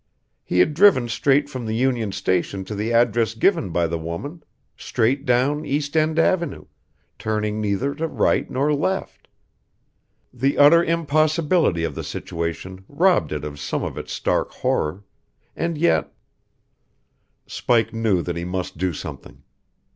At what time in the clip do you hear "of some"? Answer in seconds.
13.43-13.83